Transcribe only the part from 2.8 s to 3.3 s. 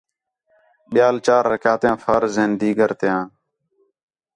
تیاں